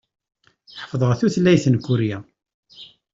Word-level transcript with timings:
Ḥeffḍeɣ 0.79 1.11
tutlayt 1.19 1.65
n 1.69 1.75
Kurya. 1.85 2.17